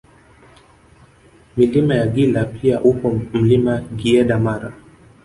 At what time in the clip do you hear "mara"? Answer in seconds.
4.39-4.73